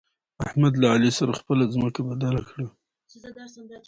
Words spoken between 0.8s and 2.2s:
له علي سره خپله ځمکه